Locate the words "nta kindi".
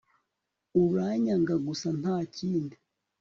1.99-2.75